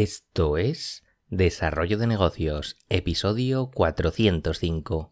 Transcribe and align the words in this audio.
Esto 0.00 0.58
es 0.58 1.02
Desarrollo 1.26 1.98
de 1.98 2.06
Negocios, 2.06 2.76
episodio 2.88 3.68
405. 3.74 5.10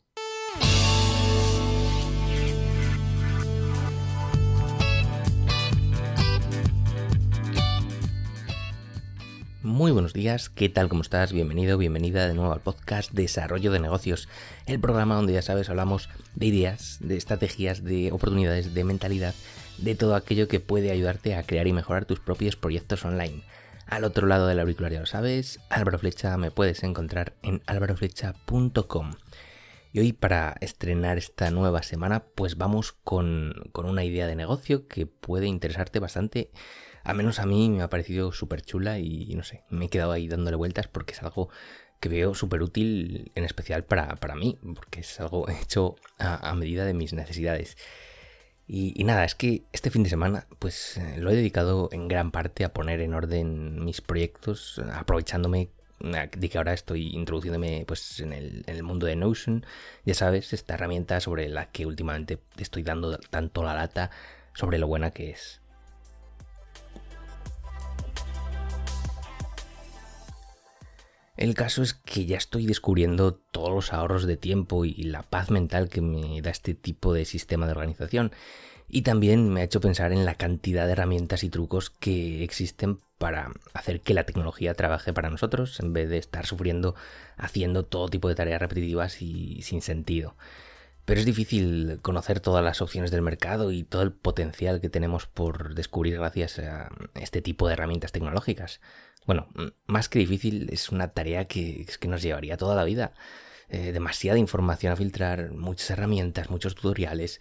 Muy 9.65 9.91
buenos 9.91 10.13
días, 10.13 10.49
¿qué 10.51 10.69
tal? 10.69 10.89
¿Cómo 10.89 11.03
estás? 11.03 11.33
Bienvenido, 11.33 11.79
bienvenida 11.79 12.29
de 12.29 12.35
nuevo 12.35 12.53
al 12.53 12.61
podcast 12.61 13.11
Desarrollo 13.11 13.73
de 13.73 13.81
Negocios, 13.81 14.29
el 14.67 14.79
programa 14.79 15.17
donde 15.17 15.33
ya 15.33 15.43
sabes 15.43 15.69
hablamos 15.69 16.09
de 16.37 16.47
ideas, 16.47 16.99
de 17.01 17.17
estrategias, 17.17 17.83
de 17.83 18.13
oportunidades, 18.13 18.73
de 18.73 18.85
mentalidad, 18.85 19.35
de 19.79 19.97
todo 19.97 20.15
aquello 20.15 20.47
que 20.47 20.61
puede 20.61 20.93
ayudarte 20.93 21.35
a 21.35 21.43
crear 21.43 21.67
y 21.67 21.73
mejorar 21.73 22.05
tus 22.05 22.21
propios 22.21 22.55
proyectos 22.55 23.05
online. 23.05 23.43
Al 23.87 24.03
otro 24.03 24.27
lado 24.27 24.49
del 24.49 24.59
auricular 24.59 24.93
ya 24.93 25.01
lo 25.01 25.07
sabes, 25.07 25.61
Álvaro 25.71 25.99
Flecha 25.99 26.37
me 26.39 26.51
puedes 26.51 26.83
encontrar 26.83 27.35
en 27.43 27.63
álvaroflecha.com. 27.67 29.13
Y 29.93 30.01
hoy 30.01 30.13
para 30.13 30.57
estrenar 30.61 31.19
esta 31.19 31.51
nueva 31.53 31.85
semana, 31.85 32.25
pues 32.35 32.59
vamos 32.59 32.93
con, 32.93 33.71
una 33.73 34.05
idea 34.05 34.27
de 34.27 34.35
negocio 34.35 34.89
que 34.89 35.07
puede 35.07 35.47
interesarte 35.47 36.01
bastante. 36.01 36.51
A 37.05 37.15
menos 37.15 37.39
a 37.39 37.47
mí 37.47 37.71
me 37.71 37.83
ha 37.83 37.89
parecido 37.89 38.33
súper 38.33 38.63
chula 38.63 38.99
y 38.99 39.33
no 39.37 39.45
sé, 39.45 39.63
me 39.71 39.85
he 39.85 39.89
quedado 39.89 40.11
ahí 40.11 40.27
dándole 40.27 40.57
vueltas 40.57 40.89
porque 40.89 41.13
es 41.13 41.23
algo 41.23 41.49
que 42.01 42.09
veo 42.09 42.35
súper 42.35 42.63
útil, 42.63 43.31
en 43.37 43.45
especial 43.45 43.85
para, 43.85 44.35
mí, 44.35 44.59
porque 44.75 45.01
es 45.01 45.21
algo 45.21 45.49
hecho 45.63 45.95
a 46.19 46.53
medida 46.55 46.85
de 46.85 46.93
mis 46.93 47.13
necesidades. 47.13 47.77
Y, 48.69 49.05
nada, 49.05 49.25
es 49.25 49.37
que 49.37 49.63
este 49.73 49.91
fin 49.91 50.03
de 50.03 50.11
semana 50.11 50.47
pues 50.59 50.97
eh, 50.97 51.19
lo 51.19 51.31
he 51.31 51.37
dedicado 51.37 51.89
en 51.93 52.09
gran 52.09 52.33
parte 52.33 52.65
a 52.65 52.73
poner 52.73 53.01
en 53.01 53.15
orden 53.15 53.85
mis 53.85 54.01
proyectos, 54.01 54.81
aprovechándome 54.93 55.71
de 56.01 56.49
que 56.49 56.59
ahora 56.59 56.73
estoy 56.73 57.15
introduciéndome 57.15 57.85
pues 57.87 58.21
en 58.21 58.33
el, 58.33 58.65
en 58.67 58.77
el, 58.77 58.83
mundo 58.83 59.07
de 59.07 59.17
Notion, 59.17 59.65
ya 60.05 60.15
sabes, 60.15 60.53
esta 60.53 60.75
herramienta 60.75 61.21
sobre 61.21 61.49
la 61.49 61.71
que 61.71 61.87
últimamente 61.87 62.39
estoy 62.59 62.83
dando 62.83 63.19
tanto 63.19 63.63
la 63.63 63.75
lata 63.75 64.11
sobre 64.53 64.79
lo 64.79 64.89
buena 64.89 65.13
que 65.13 65.31
es. 65.31 65.61
El 71.37 71.55
caso 71.55 71.83
es 71.83 71.93
que 71.93 72.25
ya 72.25 72.39
estoy 72.39 72.67
descubriendo 72.67 73.35
todos 73.35 73.71
los 73.71 73.93
ahorros 73.93 74.27
de 74.27 74.37
tiempo 74.37 74.85
y 74.85 74.95
la 75.03 75.23
paz 75.23 75.51
mental 75.51 75.89
que 75.91 76.01
me 76.01 76.41
da 76.41 76.51
este 76.51 76.75
tipo 76.75 77.13
de 77.13 77.27
sistema 77.27 77.67
de 77.67 77.73
organización. 77.73 78.33
Y 78.89 79.03
también 79.03 79.51
me 79.51 79.61
ha 79.61 79.65
hecho 79.65 79.81
pensar 79.81 80.13
en 80.13 80.25
la 80.25 80.37
cantidad 80.37 80.87
de 80.87 80.93
herramientas 80.93 81.45
y 81.45 81.51
trucos 81.51 81.91
que 81.91 82.43
existen 82.43 83.01
para 83.19 83.53
hacer 83.75 84.01
que 84.01 84.15
la 84.15 84.25
tecnología 84.25 84.75
trabaje 84.75 85.13
para 85.13 85.31
nosotros 85.31 85.81
en 85.81 85.93
vez 85.93 86.09
de 86.09 86.19
estar 86.19 86.47
sufriendo 86.47 86.95
haciendo 87.37 87.85
todo 87.85 88.09
tipo 88.09 88.29
de 88.29 88.35
tareas 88.35 88.61
repetitivas 88.61 89.21
y 89.21 89.61
sin 89.63 89.83
sentido. 89.83 90.37
Pero 91.07 91.21
es 91.21 91.27
difícil 91.27 92.01
conocer 92.03 92.41
todas 92.41 92.63
las 92.63 92.83
opciones 92.83 93.11
del 93.11 93.23
mercado 93.23 93.71
y 93.73 93.85
todo 93.85 94.03
el 94.03 94.13
potencial 94.13 94.81
que 94.81 94.91
tenemos 94.91 95.27
por 95.27 95.75
descubrir 95.75 96.19
gracias 96.19 96.59
a 96.59 96.91
este 97.15 97.41
tipo 97.41 97.67
de 97.67 97.75
herramientas 97.75 98.13
tecnológicas. 98.13 98.81
Bueno, 99.25 99.49
más 99.87 100.09
que 100.09 100.19
difícil, 100.19 100.69
es 100.71 100.91
una 100.91 101.09
tarea 101.09 101.47
que, 101.47 101.87
que 101.99 102.09
nos 102.09 102.23
llevaría 102.23 102.57
toda 102.57 102.75
la 102.75 102.85
vida. 102.85 103.15
Eh, 103.69 103.93
demasiada 103.93 104.39
información 104.39 104.93
a 104.93 104.97
filtrar, 104.97 105.53
muchas 105.53 105.91
herramientas, 105.91 106.51
muchos 106.51 106.75
tutoriales 106.75 107.41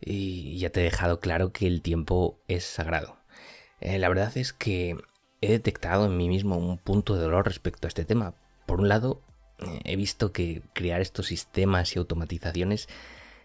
y 0.00 0.58
ya 0.58 0.70
te 0.70 0.80
he 0.80 0.84
dejado 0.84 1.20
claro 1.20 1.52
que 1.52 1.66
el 1.66 1.80
tiempo 1.80 2.38
es 2.48 2.64
sagrado. 2.64 3.16
Eh, 3.80 3.98
la 3.98 4.08
verdad 4.08 4.36
es 4.36 4.52
que 4.52 4.96
he 5.40 5.50
detectado 5.50 6.06
en 6.06 6.16
mí 6.16 6.28
mismo 6.28 6.56
un 6.56 6.78
punto 6.78 7.14
de 7.14 7.22
dolor 7.22 7.46
respecto 7.46 7.86
a 7.86 7.88
este 7.88 8.04
tema. 8.04 8.34
Por 8.66 8.80
un 8.80 8.88
lado, 8.88 9.22
he 9.84 9.96
visto 9.96 10.32
que 10.32 10.62
crear 10.72 11.00
estos 11.00 11.26
sistemas 11.26 11.94
y 11.94 11.98
automatizaciones 11.98 12.88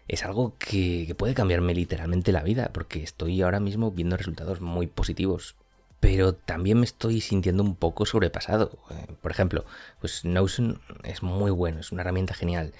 es 0.08 0.24
algo 0.24 0.54
que, 0.58 1.14
puede 1.18 1.34
cambiarme 1.34 1.74
literalmente 1.74 2.32
la 2.32 2.42
vida, 2.42 2.70
porque 2.72 3.02
estoy 3.02 3.42
ahora 3.42 3.60
mismo 3.60 3.90
viendo 3.90 4.16
resultados 4.16 4.60
muy 4.60 4.86
positivos 4.86 5.54
pero 6.00 6.32
también 6.34 6.78
me 6.78 6.84
estoy 6.84 7.20
sintiendo 7.20 7.62
un 7.62 7.74
poco 7.74 8.06
sobrepasado. 8.06 8.78
Eh, 8.90 9.06
por 9.20 9.30
ejemplo, 9.30 9.64
pues 10.00 10.24
Notion 10.24 10.80
es 11.02 11.22
muy 11.22 11.50
bueno, 11.50 11.80
es 11.80 11.92
una 11.92 12.02
herramienta 12.02 12.34
genial. 12.34 12.72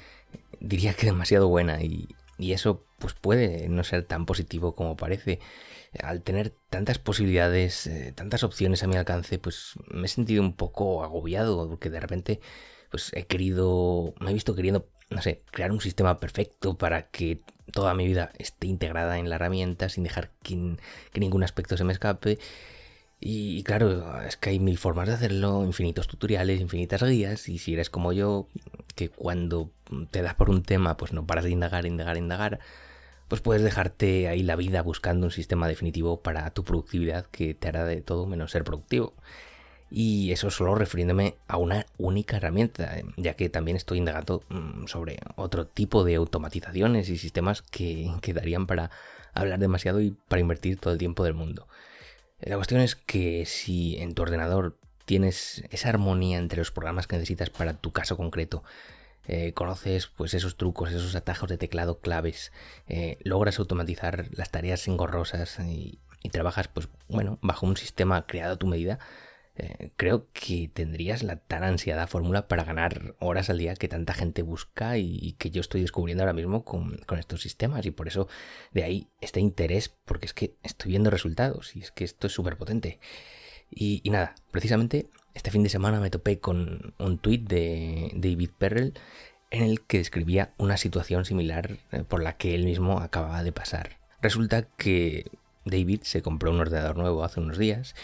Diría 0.61 0.95
que 0.95 1.07
demasiado 1.07 1.49
buena 1.49 1.83
y, 1.83 2.09
eso 2.39 2.85
pues 3.01 3.15
puede 3.15 3.69
no 3.69 3.83
ser 3.83 4.05
tan 4.05 4.25
positivo 4.25 4.75
como 4.77 4.97
parece. 4.97 5.41
Al 6.01 6.23
tener 6.23 6.55
tantas 6.71 6.99
posibilidades, 6.99 7.89
eh, 7.89 8.13
tantas 8.15 8.45
opciones 8.45 8.85
a 8.85 8.87
mi 8.87 8.97
alcance, 8.97 9.39
pues 9.39 9.75
me 9.89 10.07
he 10.07 10.09
sentido 10.09 10.43
un 10.43 10.53
poco 10.53 11.03
agobiado 11.03 11.69
porque 11.69 11.91
de 11.91 11.99
repente 12.01 12.41
pues 12.91 13.13
he 13.15 13.27
querido, 13.27 14.15
me 14.21 14.31
he 14.31 14.35
visto 14.35 14.55
queriendo, 14.55 14.89
no 15.11 15.23
sé, 15.23 15.43
crear 15.51 15.73
un 15.73 15.81
sistema 15.81 16.19
perfecto 16.19 16.77
para 16.77 17.11
que 17.11 17.41
toda 17.73 17.95
mi 17.95 18.07
vida 18.07 18.33
esté 18.39 18.67
integrada 18.67 19.19
en 19.19 19.29
la 19.29 19.37
herramienta 19.37 19.89
sin 19.89 20.05
dejar 20.05 20.31
que 20.43 20.77
ningún 21.15 21.43
aspecto 21.43 21.77
se 21.77 21.85
me 21.85 21.93
escape 21.93 22.39
y, 23.21 23.65
claro, 23.65 24.23
es 24.23 24.37
que 24.37 24.51
hay 24.51 24.61
mil 24.61 24.79
formas 24.79 25.09
de 25.09 25.15
hacerlo, 25.15 25.65
infinitos 25.65 26.07
tutoriales, 26.07 26.61
infinitas 26.61 27.03
guías, 27.03 27.49
y 27.49 27.59
si 27.59 27.75
eres 27.75 27.91
como 27.91 28.13
yo, 28.13 28.47
que 28.95 29.09
cuando 29.09 29.71
te 30.11 30.23
das 30.23 30.35
por 30.35 30.51
un 30.51 30.63
tema, 30.63 30.97
pues 30.97 31.13
no 31.13 31.27
paras 31.27 31.45
de 31.45 31.51
indagar, 31.51 31.85
indagar, 31.85 32.17
indagar, 32.17 32.61
pues 33.27 33.41
puedes 33.41 33.63
dejarte 33.63 34.29
ahí 34.29 34.43
la 34.43 34.57
vida 34.57 34.83
buscando 34.83 35.27
un 35.27 35.33
sistema 35.33 35.69
definitivo 35.69 36.23
para 36.23 36.51
tu 36.51 36.65
productividad 36.65 37.27
que 37.27 37.55
te 37.55 37.69
hará 37.69 37.85
de 37.85 38.03
todo 38.03 38.27
menos 38.27 38.53
ser 38.53 38.65
productivo. 38.65 39.15
Y 39.91 40.33
eso 40.33 40.51
solo 40.51 40.75
refiriéndome 40.75 41.37
a 41.47 41.57
una 41.57 41.87
única 41.97 42.37
herramienta, 42.37 42.97
ya 43.17 43.35
que 43.35 43.49
también 43.49 43.77
estoy 43.77 43.99
indagando 43.99 44.43
mm, 44.49 44.87
sobre 44.87 45.19
otro 45.37 45.67
tipo 45.67 46.05
de 46.05 46.17
automatizaciones 46.17 47.09
y 47.09 47.17
sistemas 47.17 47.63
que, 47.63 48.11
que 48.21 48.35
darían 48.35 48.67
para 48.67 48.91
hablar 49.33 49.59
demasiado 49.59 50.01
y 50.01 50.11
para 50.29 50.41
invertir 50.41 50.79
todo 50.79 50.93
el 50.93 50.99
tiempo 50.99 51.25
del 51.25 51.35
mundo. 51.35 51.69
La 52.41 52.57
cuestión 52.57 52.81
es 52.81 52.97
que 52.97 53.47
si 53.47 53.97
en 53.99 54.15
tu 54.15 54.23
ordenador 54.23 54.77
tienes 55.07 55.65
esa 55.71 55.89
armonía 55.89 56.39
entre 56.39 56.59
los 56.59 56.71
programas 56.71 57.07
que 57.07 57.17
necesitas 57.17 57.51
para 57.51 57.75
tu 57.75 57.93
caso 57.93 58.17
concreto, 58.17 58.63
eh, 59.27 59.53
conoces 59.53 60.07
pues 60.07 60.35
esos 60.35 60.57
trucos, 60.57 60.91
esos 60.91 61.15
atajos 61.15 61.49
de 61.49 61.59
teclado 61.59 61.99
claves, 61.99 62.53
eh, 62.89 63.19
logras 63.23 63.59
automatizar 63.59 64.29
las 64.33 64.51
tareas 64.51 64.87
engorrosas 64.89 65.59
y, 65.61 65.99
y, 66.23 66.31
trabajas 66.31 66.69
pues 66.69 66.89
bueno 67.09 67.39
bajo 67.43 67.67
un 67.67 67.77
sistema 67.77 68.27
creado 68.27 68.55
a 68.55 68.59
tu 68.59 68.67
medida, 68.67 68.99
eh, 69.61 69.91
creo 69.97 70.29
que 70.33 70.71
tendrías 70.73 71.25
la 71.25 71.35
tan 71.35 71.65
ansiada 71.65 72.07
fórmula 72.07 72.47
para 72.47 72.63
ganar 72.63 73.17
horas 73.19 73.51
al 73.51 73.59
día 73.59 73.75
que 73.75 73.89
tanta 73.89 74.15
gente 74.15 74.43
busca 74.43 74.99
y, 74.99 75.33
que 75.33 75.51
yo 75.51 75.61
estoy 75.61 75.81
descubriendo 75.81 76.23
ahora 76.23 76.33
mismo 76.33 76.65
con, 76.65 77.01
estos 77.19 77.43
sistemas. 77.43 77.85
Y 77.85 77.91
por 77.91 78.07
eso 78.07 78.29
de 78.73 78.85
ahí 78.85 79.09
este 79.21 79.41
interés, 79.41 79.93
porque 80.05 80.27
es 80.27 80.33
que 80.33 80.55
estoy 80.63 80.91
viendo 80.91 81.11
resultados 81.11 81.75
y 81.75 81.81
es 81.81 81.91
que 81.91 82.05
esto 82.05 82.29
es 82.29 82.33
súper 82.33 82.57
potente. 82.57 83.01
Y, 83.69 84.01
nada, 84.09 84.37
precisamente 84.53 85.09
este 85.35 85.51
fin 85.51 85.65
de 85.65 85.71
semana 85.71 85.99
me 85.99 86.11
topé 86.11 86.39
con 86.39 86.95
un 86.99 87.19
tuit 87.19 87.49
de 87.49 88.13
David 88.15 88.51
Perrell 88.57 88.95
en 89.51 89.65
el 89.65 89.81
que 89.81 89.99
describía 89.99 90.55
una 90.57 90.77
situación 90.77 91.25
similar 91.25 91.79
eh, 91.91 92.05
por 92.07 92.23
la 92.23 92.37
que 92.37 92.55
él 92.55 92.65
mismo 92.65 93.01
acababa 93.01 93.43
de 93.43 93.53
pasar. 93.53 93.99
Resulta 94.23 94.63
que 94.63 95.31
David 95.65 96.03
se 96.03 96.23
compró 96.23 96.53
un 96.53 96.61
ordenador 96.61 96.97
nuevo 96.97 97.25
hace 97.25 97.41
unos 97.41 97.59
días 97.59 97.97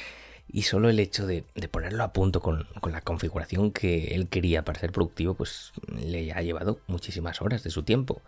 y 0.49 0.63
solo 0.63 0.89
el 0.89 1.01
hecho 1.01 1.27
de, 1.27 1.45
ponerlo 1.71 2.05
a 2.05 2.13
punto 2.13 2.41
con, 2.41 2.67
la 2.91 3.01
configuración 3.01 3.73
que 3.73 4.15
él 4.15 4.29
quería 4.29 4.65
para 4.65 4.79
ser 4.79 4.93
productivo, 4.93 5.35
pues 5.35 5.73
le 5.89 6.33
ha 6.33 6.43
llevado 6.43 6.81
muchísimas 6.87 7.43
horas 7.43 7.63
de 7.63 7.71
su 7.71 7.83
tiempo. 7.83 8.23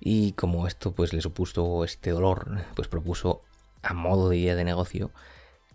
Y 0.00 0.32
como 0.32 0.66
esto 0.66 0.92
pues 0.92 1.12
le 1.12 1.20
supuso 1.20 1.84
este 1.84 2.10
dolor, 2.10 2.64
pues 2.76 2.88
propuso 2.88 3.42
a 3.82 3.94
modo 3.94 4.28
de 4.28 4.36
idea 4.36 4.54
de 4.54 4.64
negocio 4.64 5.10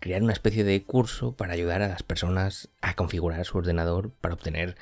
crear 0.00 0.22
una 0.22 0.32
especie 0.32 0.64
de 0.64 0.82
curso 0.84 1.32
para 1.32 1.54
ayudar 1.54 1.82
a 1.82 1.88
las 1.88 2.02
personas 2.02 2.68
a 2.80 2.94
configurar 2.94 3.44
su 3.44 3.58
ordenador 3.58 4.10
para 4.10 4.34
obtener 4.34 4.76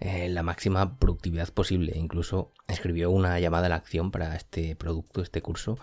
eh, 0.00 0.28
la 0.28 0.42
máxima 0.42 0.98
productividad 0.98 1.48
posible. 1.50 1.92
Incluso 1.96 2.52
escribió 2.68 3.10
una 3.10 3.38
llamada 3.40 3.66
a 3.66 3.70
la 3.70 3.76
acción 3.76 4.10
para 4.10 4.36
este 4.36 4.76
producto, 4.76 5.22
este 5.22 5.42
curso, 5.42 5.78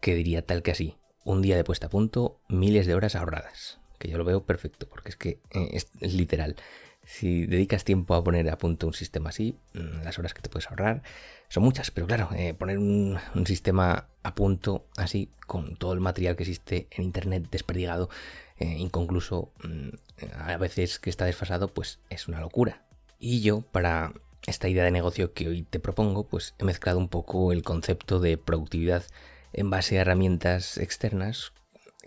que 0.00 0.14
diría 0.14 0.42
tal 0.42 0.62
que 0.62 0.72
así 0.72 0.96
un 1.28 1.42
día 1.42 1.56
de 1.56 1.64
puesta 1.64 1.88
a 1.88 1.90
punto, 1.90 2.40
miles 2.48 2.86
de 2.86 2.94
horas 2.94 3.14
ahorradas. 3.14 3.78
Que 3.98 4.08
yo 4.08 4.16
lo 4.16 4.24
veo 4.24 4.44
perfecto, 4.44 4.88
porque 4.88 5.10
es 5.10 5.16
que 5.16 5.40
eh, 5.50 5.68
es, 5.72 5.90
literal. 6.00 6.56
Si 7.04 7.44
dedicas 7.44 7.84
tiempo 7.84 8.14
a 8.14 8.24
poner 8.24 8.48
a 8.48 8.56
punto 8.56 8.86
un 8.86 8.94
sistema 8.94 9.28
así, 9.28 9.54
mm, 9.74 10.04
las 10.04 10.18
horas 10.18 10.32
que 10.32 10.40
te 10.40 10.48
puedes 10.48 10.70
ahorrar 10.70 11.02
son 11.50 11.64
muchas, 11.64 11.90
pero 11.90 12.06
claro, 12.06 12.30
eh, 12.34 12.54
poner 12.54 12.78
un, 12.78 13.18
sistema 13.44 14.08
a 14.22 14.34
punto 14.34 14.86
así, 14.96 15.30
con 15.46 15.76
todo 15.76 15.92
el 15.92 16.00
material 16.00 16.34
que 16.34 16.44
existe 16.44 16.88
en 16.90 17.04
Internet 17.04 17.48
desperdigado, 17.50 18.08
eh, 18.56 18.78
inconcluso, 18.78 19.52
mm, 19.62 19.88
a 20.34 20.56
veces 20.56 20.98
que 20.98 21.10
está 21.10 21.26
desfasado, 21.26 21.68
pues 21.68 21.98
es 22.08 22.26
una 22.26 22.40
locura. 22.40 22.84
Y 23.18 23.42
yo, 23.42 23.60
para 23.60 24.14
esta 24.46 24.68
idea 24.68 24.84
de 24.84 24.90
negocio 24.92 25.34
que 25.34 25.48
hoy 25.48 25.62
te 25.62 25.78
propongo, 25.78 26.26
pues 26.26 26.54
he 26.58 26.64
mezclado 26.64 26.98
un 26.98 27.08
poco 27.08 27.52
el 27.52 27.62
concepto 27.62 28.18
de 28.18 28.38
productividad 28.38 29.04
en 29.52 29.70
base 29.70 29.98
a 29.98 30.02
herramientas 30.02 30.78
externas 30.78 31.52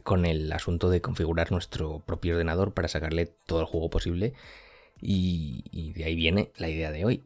con 0.04 0.26
el 0.26 0.52
asunto 0.52 0.90
de 0.90 1.02
configurar 1.02 1.52
nuestro 1.52 2.00
propio 2.00 2.34
ordenador 2.34 2.74
para 2.74 2.88
sacarle 2.88 3.28
todo 3.46 3.62
el 3.62 3.68
juego 3.68 3.90
posible. 3.90 4.34
Y, 5.00 5.94
de 5.96 6.06
ahí 6.06 6.16
viene 6.16 6.52
la 6.58 6.70
idea 6.70 6.92
de 6.92 7.06
hoy, 7.06 7.24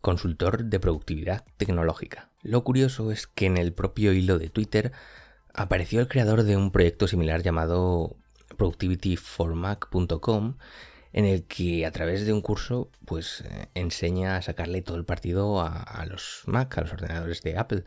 consultor 0.00 0.64
de 0.64 0.80
productividad 0.80 1.44
tecnológica. 1.56 2.30
Lo 2.42 2.64
curioso 2.64 3.12
es 3.12 3.26
que 3.26 3.46
en 3.46 3.58
el 3.58 3.72
propio 3.72 4.12
hilo 4.12 4.38
de 4.38 4.48
Twitter 4.48 4.92
apareció 5.52 6.00
el 6.00 6.08
creador 6.08 6.44
de 6.44 6.56
un 6.56 6.70
proyecto 6.70 7.06
similar 7.06 7.42
llamado 7.42 8.16
productivityformac.com 8.56 10.56
en 11.12 11.24
el 11.24 11.44
que 11.44 11.86
a 11.86 11.90
través 11.90 12.26
de 12.26 12.32
un 12.32 12.42
curso 12.42 12.90
pues 13.04 13.42
eh, 13.42 13.68
enseña 13.74 14.36
a 14.36 14.42
sacarle 14.42 14.82
todo 14.82 14.96
el 14.96 15.04
partido 15.04 15.60
a, 15.60 16.04
los 16.06 16.42
Mac, 16.46 16.78
a 16.78 16.82
los 16.82 16.92
ordenadores 16.92 17.42
de 17.42 17.58
Apple, 17.58 17.84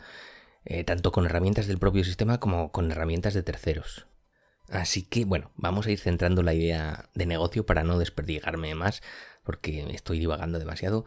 eh, 0.66 0.84
tanto 0.84 1.12
con 1.12 1.26
herramientas 1.26 1.68
del 1.68 1.80
propio 1.80 2.04
sistema 2.04 2.40
como 2.40 2.72
con 2.72 2.92
herramientas 2.92 3.34
de 3.34 3.44
terceros. 3.44 4.08
Así 4.70 5.04
que 5.04 5.26
bueno, 5.26 5.52
vamos 5.56 5.86
a 5.86 5.92
ir 5.92 6.00
centrando 6.00 6.44
la 6.44 6.54
idea 6.54 7.10
de 7.14 7.26
negocio 7.26 7.66
para 7.66 7.84
no 7.84 8.00
desperdigarme 8.00 8.74
más, 8.76 9.02
porque 9.44 9.86
estoy 9.92 10.20
divagando 10.20 10.60
demasiado. 10.60 11.06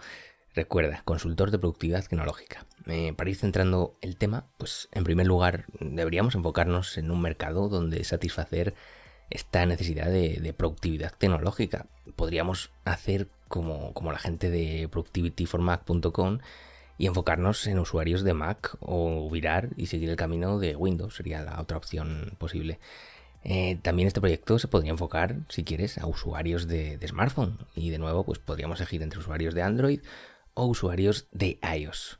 Recuerda, 0.54 1.02
consultor 1.04 1.50
de 1.50 1.58
productividad 1.58 2.04
tecnológica. 2.04 2.66
Eh, 2.86 3.12
para 3.16 3.30
ir 3.30 3.36
centrando 3.36 3.96
el 4.02 4.16
tema, 4.16 4.46
pues 4.58 4.88
en 4.92 5.02
primer 5.02 5.26
lugar 5.26 5.66
deberíamos 5.80 6.34
enfocarnos 6.34 6.96
en 6.98 7.10
un 7.10 7.20
mercado 7.20 7.68
donde 7.68 8.04
satisfacer 8.04 8.74
esta 9.30 9.66
necesidad 9.66 10.06
de, 10.06 10.54
productividad 10.56 11.12
tecnológica. 11.16 11.86
Podríamos 12.14 12.70
hacer 12.84 13.28
como, 13.48 13.94
como 13.94 14.12
la 14.12 14.18
gente 14.18 14.50
de 14.50 14.88
productivityformac.com 14.88 16.38
y 16.98 17.06
enfocarnos 17.06 17.66
en 17.66 17.78
usuarios 17.78 18.22
de 18.22 18.34
Mac 18.34 18.76
o 18.80 19.28
virar 19.30 19.70
y 19.76 19.86
seguir 19.86 20.10
el 20.10 20.16
camino 20.16 20.58
de 20.58 20.76
Windows, 20.76 21.16
sería 21.16 21.42
la 21.42 21.60
otra 21.60 21.76
opción 21.76 22.32
posible. 22.38 22.78
Eh, 23.42 23.78
también 23.82 24.06
este 24.06 24.20
proyecto 24.20 24.58
se 24.58 24.68
podría 24.68 24.92
enfocar, 24.92 25.36
si 25.48 25.64
quieres, 25.64 25.98
a 25.98 26.06
usuarios 26.06 26.66
de, 26.66 26.96
de, 26.96 27.08
smartphone. 27.08 27.58
Y 27.74 27.90
de 27.90 27.98
nuevo, 27.98 28.24
pues 28.24 28.38
podríamos 28.38 28.80
elegir 28.80 29.02
entre 29.02 29.18
usuarios 29.18 29.54
de 29.54 29.62
Android 29.62 30.00
o 30.54 30.66
usuarios 30.66 31.26
de 31.32 31.58
iOS. 31.76 32.18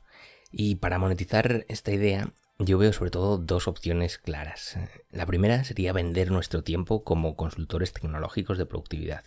Y 0.51 0.75
para 0.75 0.99
monetizar 0.99 1.65
esta 1.67 1.91
idea, 1.91 2.29
yo 2.59 2.77
veo 2.77 2.93
sobre 2.93 3.11
todo 3.11 3.37
dos 3.37 3.67
opciones 3.67 4.17
claras. 4.17 4.77
La 5.11 5.25
primera 5.25 5.63
sería 5.63 5.91
vender 5.91 6.31
nuestro 6.31 6.63
tiempo 6.63 7.03
como 7.03 7.35
consultores 7.35 7.91
tecnológicos 7.91 8.57
de 8.57 8.65
productividad. 8.65 9.25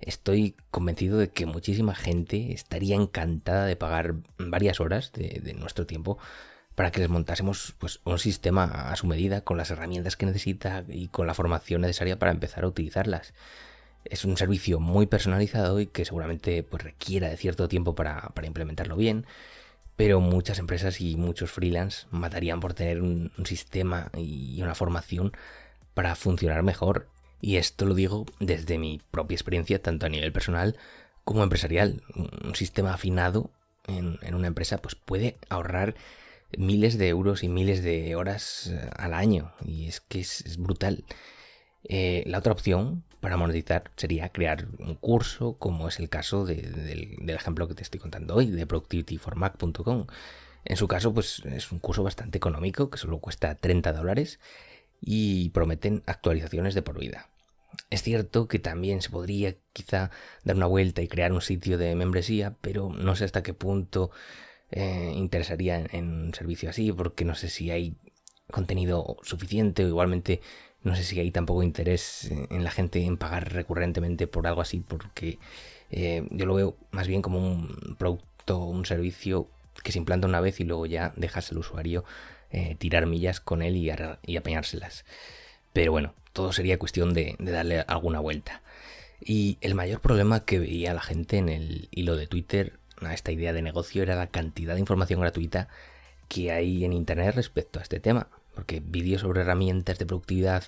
Estoy 0.00 0.54
convencido 0.70 1.18
de 1.18 1.28
que 1.28 1.46
muchísima 1.46 1.94
gente 1.94 2.52
estaría 2.52 2.96
encantada 2.96 3.66
de 3.66 3.76
pagar 3.76 4.14
varias 4.38 4.80
horas 4.80 5.12
de, 5.12 5.54
nuestro 5.54 5.86
tiempo 5.86 6.18
para 6.74 6.90
que 6.90 7.00
les 7.00 7.10
montásemos 7.10 7.74
pues, 7.78 8.00
un 8.04 8.18
sistema 8.18 8.64
a 8.64 8.96
su 8.96 9.06
medida 9.06 9.42
con 9.42 9.56
las 9.58 9.70
herramientas 9.70 10.16
que 10.16 10.26
necesita 10.26 10.84
y 10.88 11.08
con 11.08 11.26
la 11.26 11.34
formación 11.34 11.82
necesaria 11.82 12.18
para 12.18 12.32
empezar 12.32 12.64
a 12.64 12.68
utilizarlas. 12.68 13.34
Es 14.04 14.24
un 14.24 14.36
servicio 14.36 14.80
muy 14.80 15.06
personalizado 15.06 15.80
y 15.80 15.86
que 15.86 16.04
seguramente 16.04 16.62
pues, 16.62 16.82
requiera 16.82 17.28
de 17.28 17.36
cierto 17.36 17.68
tiempo 17.68 17.94
para, 17.94 18.30
para 18.34 18.46
implementarlo 18.46 18.96
bien 18.96 19.26
pero 20.00 20.18
muchas 20.18 20.58
empresas 20.58 20.98
y 21.02 21.16
muchos 21.16 21.50
freelance 21.50 22.06
matarían 22.10 22.58
por 22.58 22.72
tener 22.72 23.02
un, 23.02 23.30
sistema 23.44 24.10
y 24.16 24.62
una 24.62 24.74
formación 24.74 25.32
para 25.92 26.14
funcionar 26.14 26.62
mejor. 26.62 27.06
Y 27.40 27.56
esto 27.56 27.86
lo 27.86 27.94
digo 27.94 28.26
desde 28.38 28.78
mi 28.78 29.00
propia 29.10 29.34
experiencia, 29.34 29.80
tanto 29.80 30.06
a 30.06 30.08
nivel 30.08 30.32
personal 30.32 30.76
como 31.24 31.42
empresarial. 31.42 32.02
Un 32.14 32.54
sistema 32.54 32.94
afinado 32.94 33.50
en, 33.86 34.34
una 34.34 34.46
empresa 34.46 34.78
pues 34.78 34.94
puede 34.94 35.36
ahorrar 35.48 35.94
miles 36.56 36.98
de 36.98 37.08
euros 37.08 37.42
y 37.42 37.48
miles 37.48 37.82
de 37.82 38.14
horas 38.16 38.68
eh, 38.68 38.90
al 38.96 39.14
año. 39.14 39.52
Y 39.64 39.86
es 39.86 40.00
que 40.00 40.20
es, 40.20 40.56
brutal. 40.58 41.04
Eh, 41.84 42.24
la 42.26 42.38
otra 42.38 42.52
opción 42.52 43.04
para 43.20 43.36
monetizar 43.36 43.90
sería 43.96 44.30
crear 44.30 44.66
un 44.78 44.94
curso, 44.94 45.56
como 45.58 45.88
es 45.88 45.98
el 45.98 46.08
caso 46.08 46.44
del, 46.44 47.28
ejemplo 47.28 47.68
que 47.68 47.74
te 47.74 47.82
estoy 47.82 48.00
contando 48.00 48.34
hoy, 48.34 48.46
de 48.46 48.66
productivityformac.com. 48.66 50.06
En 50.64 50.76
su 50.76 50.88
caso, 50.88 51.14
pues 51.14 51.42
es 51.46 51.72
un 51.72 51.78
curso 51.78 52.02
bastante 52.02 52.38
económico, 52.38 52.90
que 52.90 52.98
solo 52.98 53.18
cuesta 53.18 53.54
30 53.54 53.92
dólares 53.92 54.40
y 55.00 55.50
prometen 55.50 56.02
actualizaciones 56.06 56.74
de 56.74 56.82
por 56.82 56.98
vida. 56.98 57.28
Es 57.88 58.02
cierto 58.02 58.48
que 58.48 58.58
también 58.58 59.02
se 59.02 59.10
podría 59.10 59.54
quizá 59.72 60.10
dar 60.44 60.56
una 60.56 60.66
vuelta 60.66 61.02
y 61.02 61.08
crear 61.08 61.32
un 61.32 61.40
sitio 61.40 61.78
de 61.78 61.94
membresía, 61.94 62.56
pero 62.60 62.90
no 62.92 63.16
sé 63.16 63.24
hasta 63.24 63.42
qué 63.42 63.54
punto 63.54 64.10
eh, 64.70 65.12
interesaría 65.14 65.84
en 65.92 66.26
un 66.26 66.34
servicio 66.34 66.70
así, 66.70 66.92
porque 66.92 67.24
no 67.24 67.34
sé 67.34 67.48
si 67.48 67.70
hay 67.70 67.96
contenido 68.50 69.16
suficiente 69.22 69.84
o 69.84 69.88
igualmente 69.88 70.40
no 70.82 70.96
sé 70.96 71.04
si 71.04 71.20
hay 71.20 71.30
tampoco 71.30 71.62
interés 71.62 72.30
en 72.30 72.64
la 72.64 72.70
gente 72.70 73.04
en 73.04 73.18
pagar 73.18 73.52
recurrentemente 73.52 74.26
por 74.26 74.46
algo 74.46 74.62
así, 74.62 74.80
porque 74.80 75.38
eh, 75.90 76.26
yo 76.30 76.46
lo 76.46 76.54
veo 76.54 76.76
más 76.90 77.06
bien 77.06 77.22
como 77.22 77.38
un 77.38 77.96
producto, 77.98 78.58
un 78.58 78.86
servicio 78.86 79.48
que 79.82 79.92
se 79.92 79.98
implanta 79.98 80.26
una 80.26 80.40
vez 80.40 80.60
y 80.60 80.64
luego 80.64 80.86
ya 80.86 81.12
dejas 81.16 81.50
al 81.52 81.58
usuario 81.58 82.04
eh, 82.50 82.76
tirar 82.78 83.06
millas 83.06 83.40
con 83.40 83.62
él 83.62 83.76
y, 83.76 83.90
y, 84.26 84.36
apañárselas. 84.36 85.04
Pero 85.72 85.92
bueno, 85.92 86.14
todo 86.32 86.52
sería 86.52 86.78
cuestión 86.78 87.14
de, 87.14 87.36
de 87.38 87.52
darle 87.52 87.80
alguna 87.80 88.20
vuelta. 88.20 88.62
Y 89.20 89.58
el 89.60 89.74
mayor 89.74 90.00
problema 90.00 90.44
que 90.44 90.58
veía 90.58 90.94
la 90.94 91.02
gente 91.02 91.36
en 91.36 91.48
el 91.48 91.88
hilo 91.90 92.16
de 92.16 92.26
Twitter 92.26 92.78
a 93.02 93.14
esta 93.14 93.32
idea 93.32 93.52
de 93.52 93.62
negocio 93.62 94.02
era 94.02 94.16
la 94.16 94.28
cantidad 94.28 94.74
de 94.74 94.80
información 94.80 95.20
gratuita 95.20 95.68
que 96.28 96.52
hay 96.52 96.84
en 96.84 96.92
Internet 96.92 97.34
respecto 97.34 97.78
a 97.78 97.82
este 97.82 98.00
tema 98.00 98.28
porque 98.54 98.80
vídeos 98.84 99.22
sobre 99.22 99.42
herramientas 99.42 99.98
de 99.98 100.06
productividad, 100.06 100.64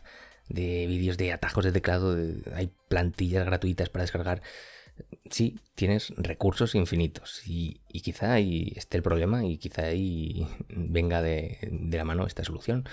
de 0.49 0.87
vídeos 0.87 1.17
de 1.17 1.32
atajos 1.32 1.64
de 1.64 1.73
teclado, 1.73 2.17
hay 2.55 2.70
plantillas 2.88 3.44
gratuitas 3.44 3.88
para 3.88 4.02
descargar. 4.02 4.43
Sí, 5.30 5.60
tienes 5.74 6.12
recursos 6.16 6.74
infinitos 6.74 7.42
y, 7.46 7.80
quizá 8.02 8.32
ahí 8.32 8.72
esté 8.76 8.96
el 8.96 9.02
problema 9.02 9.44
y 9.44 9.56
quizá 9.58 9.82
ahí 9.82 10.46
venga 10.69 11.22
de, 11.22 11.58
la 11.90 12.04
mano 12.04 12.26
esta 12.26 12.44
solución. 12.44 12.88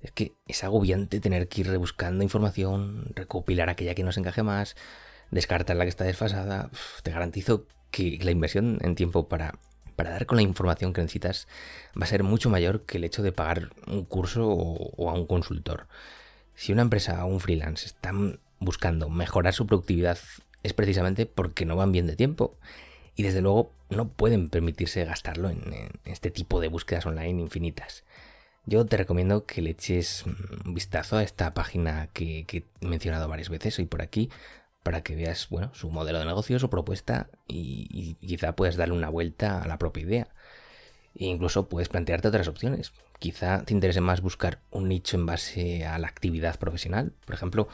Es 0.00 0.12
que 0.12 0.34
es 0.46 0.64
agobiante 0.64 1.20
tener 1.20 1.48
que 1.48 1.62
ir 1.62 1.68
rebuscando 1.68 2.24
información, 2.24 3.12
recopilar 3.14 3.68
aquella 3.68 3.94
que 3.94 4.04
nos 4.04 4.16
encaje 4.16 4.42
más, 4.42 4.76
descartar 5.30 5.76
la 5.76 5.84
que 5.84 5.90
está 5.90 6.04
desfasada. 6.04 6.70
te 7.02 7.10
garantizo 7.10 7.66
que 7.90 8.18
la 8.22 8.30
inversión 8.30 8.78
en 8.82 8.94
tiempo 8.94 9.28
para 9.28 9.58
para 9.96 10.10
dar 10.10 10.26
con 10.26 10.36
la 10.36 10.42
información 10.42 10.92
que 10.92 11.00
necesitas 11.00 11.46
va 12.00 12.04
a 12.04 12.08
ser 12.08 12.22
mucho 12.22 12.50
mayor 12.50 12.82
que 12.82 12.98
el 12.98 13.04
hecho 13.04 13.22
de 13.22 13.32
pagar 13.32 13.70
un 13.86 14.04
curso 14.04 14.48
o, 14.48 15.10
a 15.10 15.14
un 15.14 15.26
consultor. 15.26 15.86
Si 16.54 16.72
una 16.72 16.82
empresa 16.82 17.24
o 17.24 17.28
un 17.28 17.40
freelance 17.40 17.86
están 17.86 18.40
buscando 18.58 19.08
mejorar 19.08 19.54
su 19.54 19.66
productividad 19.66 20.18
es 20.62 20.72
precisamente 20.72 21.26
porque 21.26 21.64
no 21.64 21.76
van 21.76 21.92
bien 21.92 22.06
de 22.06 22.16
tiempo 22.16 22.56
y 23.14 23.22
desde 23.22 23.40
luego 23.40 23.72
no 23.90 24.08
pueden 24.08 24.48
permitirse 24.48 25.04
gastarlo 25.04 25.50
en, 25.50 25.60
este 26.04 26.30
tipo 26.30 26.60
de 26.60 26.68
búsquedas 26.68 27.06
online 27.06 27.40
infinitas. 27.40 28.04
Yo 28.64 28.86
te 28.86 28.96
recomiendo 28.96 29.44
que 29.44 29.60
le 29.60 29.70
eches 29.70 30.24
un 30.24 30.74
vistazo 30.74 31.16
a 31.16 31.22
esta 31.22 31.52
página 31.52 32.08
que, 32.12 32.46
he 32.48 32.86
mencionado 32.86 33.28
varias 33.28 33.48
veces 33.48 33.78
hoy 33.78 33.86
por 33.86 34.02
aquí, 34.02 34.30
para 34.82 35.02
que 35.02 35.14
veas 35.14 35.48
bueno, 35.48 35.72
su 35.74 35.90
modelo 35.90 36.18
de 36.18 36.26
negocio, 36.26 36.58
su 36.58 36.70
propuesta 36.70 37.28
y, 37.46 38.14
quizá 38.20 38.54
puedas 38.54 38.76
darle 38.76 38.94
una 38.94 39.08
vuelta 39.08 39.60
a 39.62 39.66
la 39.66 39.78
propia 39.78 40.02
idea. 40.02 40.28
E 41.14 41.26
incluso 41.26 41.68
puedes 41.68 41.88
plantearte 41.88 42.28
otras 42.28 42.48
opciones. 42.48 42.92
Quizá 43.18 43.64
te 43.64 43.74
interese 43.74 44.00
más 44.00 44.22
buscar 44.22 44.60
un 44.70 44.88
nicho 44.88 45.16
en 45.16 45.26
base 45.26 45.84
a 45.84 45.98
la 45.98 46.08
actividad 46.08 46.58
profesional. 46.58 47.12
Por 47.26 47.34
ejemplo, 47.34 47.68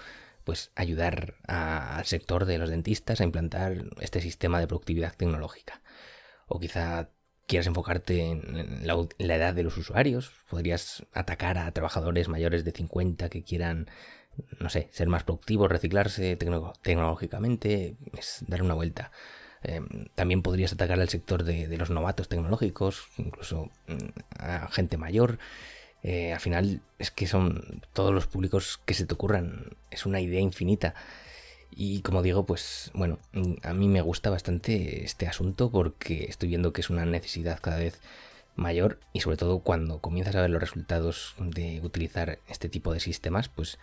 pues 0.48 0.72
ayudar 0.76 1.34
al 1.46 2.06
sector 2.06 2.46
de 2.46 2.56
los 2.56 2.70
dentistas 2.70 3.20
a 3.20 3.24
implantar 3.24 3.84
este 4.00 4.22
sistema 4.22 4.58
de 4.58 4.66
productividad 4.66 5.14
tecnológica. 5.14 5.82
O 6.46 6.58
quizá 6.58 7.10
quieras 7.46 7.66
enfocarte 7.66 8.30
en 8.30 8.86
la, 8.86 9.34
edad 9.34 9.52
de 9.52 9.62
los 9.62 9.76
usuarios. 9.76 10.32
Podrías 10.48 11.04
atacar 11.12 11.58
a 11.58 11.70
trabajadores 11.72 12.28
mayores 12.28 12.64
de 12.64 12.72
50 12.72 13.28
que 13.28 13.42
quieran 13.42 13.90
no 14.58 14.70
sé, 14.70 14.88
ser 14.90 15.08
más 15.08 15.22
productivo, 15.22 15.68
reciclarse 15.68 16.34
tecnológicamente, 16.36 17.98
es 18.16 18.42
dar 18.48 18.62
una 18.62 18.72
vuelta. 18.72 19.12
Em, 19.62 20.06
también 20.14 20.40
podrías 20.40 20.72
atacar 20.72 20.98
al 20.98 21.10
sector 21.10 21.44
de, 21.44 21.76
los 21.76 21.90
novatos 21.90 22.30
tecnológicos, 22.30 23.06
incluso 23.18 23.70
mm, 23.86 24.20
a 24.38 24.68
gente 24.68 24.96
mayor. 24.96 25.38
Eh, 26.02 26.32
al 26.32 26.40
final 26.40 26.80
es 26.98 27.10
que 27.10 27.26
son 27.26 27.82
todos 27.92 28.14
los 28.14 28.26
públicos 28.26 28.80
que 28.84 28.94
se 28.94 29.06
te 29.06 29.14
ocurran. 29.14 29.76
Es 29.90 30.06
una 30.06 30.20
idea 30.20 30.40
infinita. 30.40 30.94
Y 31.70 32.00
como 32.02 32.22
digo, 32.22 32.46
pues 32.46 32.90
bueno, 32.94 33.18
a 33.62 33.74
mí 33.74 33.88
me 33.88 34.00
gusta 34.00 34.30
bastante 34.30 35.04
este 35.04 35.26
asunto 35.26 35.70
porque 35.70 36.24
estoy 36.24 36.48
viendo 36.48 36.72
que 36.72 36.80
es 36.80 36.90
una 36.90 37.04
necesidad 37.04 37.60
cada 37.60 37.78
vez 37.78 38.00
mayor 38.56 38.98
y 39.12 39.20
sobre 39.20 39.36
todo 39.36 39.60
cuando 39.60 40.00
comienzas 40.00 40.34
a 40.34 40.40
ver 40.42 40.50
los 40.50 40.60
resultados 40.60 41.34
de 41.38 41.80
utilizar 41.82 42.40
este 42.48 42.68
tipo 42.68 42.92
de 42.92 43.00
sistemas, 43.00 43.48
pues 43.48 43.78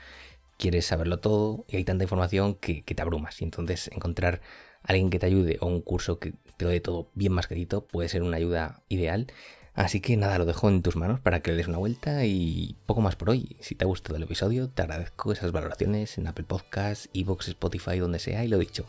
quieres 0.57 0.85
saberlo 0.85 1.19
todo 1.19 1.65
y 1.67 1.77
hay 1.77 1.83
tanta 1.83 2.03
información 2.03 2.55
que, 2.55 2.81
te 2.83 3.01
abrumas. 3.01 3.41
Y 3.41 3.45
entonces 3.45 3.89
encontrar 3.93 4.41
a 4.83 4.89
alguien 4.89 5.09
que 5.09 5.19
te 5.19 5.25
ayude 5.25 5.57
o 5.61 5.67
un 5.67 5.81
curso 5.81 6.19
que 6.19 6.33
te 6.57 6.65
lo 6.65 6.71
dé 6.71 6.79
todo 6.79 7.09
bien 7.15 7.33
mascarito 7.33 7.85
puede 7.85 8.09
ser 8.09 8.23
una 8.23 8.37
ayuda 8.37 8.81
ideal. 8.89 9.27
Así 9.75 9.99
que 9.99 10.15
nada, 10.15 10.37
lo 10.37 10.45
dejo 10.45 10.69
en 10.69 10.81
tus 10.81 10.95
manos 10.95 11.19
para 11.19 11.41
que 11.41 11.51
le 11.51 11.57
des 11.57 11.67
una 11.67 11.77
vuelta 11.77 12.25
y 12.25 12.77
poco 12.85 13.01
más 13.01 13.17
por 13.17 13.29
hoy. 13.29 13.57
Si 13.59 13.75
te 13.75 13.83
ha 13.83 13.87
gustado 13.87 14.15
el 14.15 14.23
episodio, 14.23 14.69
te 14.69 14.81
agradezco 14.81 15.33
esas 15.33 15.51
valoraciones 15.51 16.17
en 16.17 16.27
Apple 16.27 16.45
Podcasts, 16.47 17.09
Evox, 17.13 17.49
Spotify, 17.49 17.99
donde 17.99 18.19
sea 18.19 18.45
y 18.45 18.47
lo 18.47 18.57
dicho. 18.57 18.85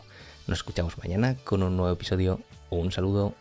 Nos 0.47 0.59
escuchamos 0.59 0.97
mañana 0.97 1.35
con 1.43 1.61
un 1.61 1.75
nuevo 1.75 1.93
episodio. 1.93 2.39
Un 2.69 2.93
saludo. 2.93 3.35